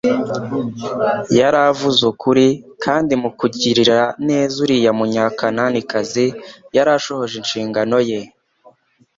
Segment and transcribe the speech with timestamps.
[1.39, 2.47] yari avuze ukuri,
[2.83, 6.25] kandi mu kugirira neza uriya munyakananikazi
[6.75, 8.19] yari ashohoje inshingano ye.